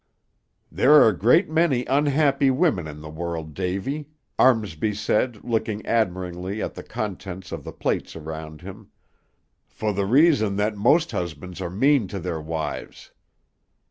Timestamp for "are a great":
0.95-1.47